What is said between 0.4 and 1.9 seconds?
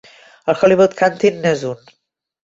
El Hollywood Canteen n'és un.